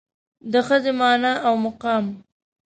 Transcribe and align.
د 0.51 0.53
ښځې 0.67 0.91
مانا 0.99 1.33
او 1.47 1.53
مقام 1.65 2.05